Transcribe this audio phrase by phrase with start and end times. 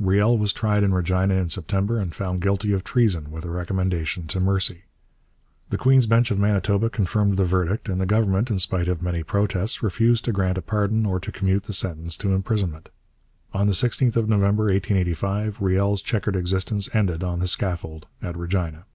[0.00, 4.26] Riel was tried in Regina in September, and found guilty of treason, with a recommendation
[4.28, 4.84] to mercy.
[5.68, 9.22] The Queen's Bench of Manitoba confirmed the verdict, and the Government, in spite of many
[9.22, 12.88] protests, refused to grant a pardon or to commute the sentence to imprisonment.
[13.52, 18.86] On the 16th of November 1885 Riel's chequered existence ended on the scaffold at Regina.